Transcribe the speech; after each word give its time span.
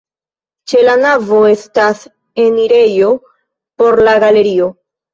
Ĉe 0.71 0.81
la 0.87 0.95
navo 1.01 1.41
estas 1.51 2.03
enirejo 2.49 3.15
por 3.31 4.07
la 4.11 4.21
galerio. 4.29 4.77